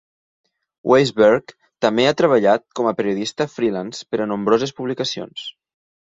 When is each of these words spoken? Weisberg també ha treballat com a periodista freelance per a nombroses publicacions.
Weisberg 0.91 1.51
també 1.85 2.05
ha 2.11 2.15
treballat 2.21 2.63
com 2.79 2.89
a 2.91 2.93
periodista 3.01 3.47
freelance 3.57 4.01
per 4.13 4.21
a 4.25 4.27
nombroses 4.31 4.73
publicacions. 4.79 5.45